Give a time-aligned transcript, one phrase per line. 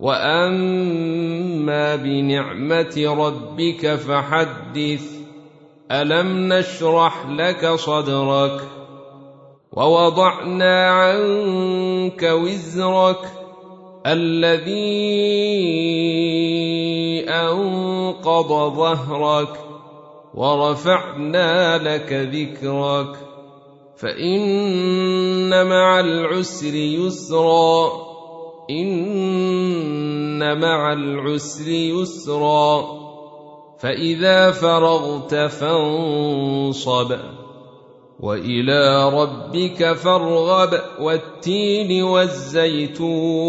[0.00, 5.18] واما بنعمه ربك فحدث
[5.90, 8.60] الم نشرح لك صدرك
[9.72, 13.28] ووضعنا عنك وزرك
[14.06, 14.78] الذي
[17.30, 19.60] انقض ظهرك
[20.34, 23.16] ورفعنا لك ذكرك
[23.96, 27.90] فان مع العسر يسرا
[30.42, 32.84] ان مع العسر يسرا
[33.80, 37.16] فاذا فرغت فانصب
[38.20, 43.44] والى ربك فارغب والتين والزيتون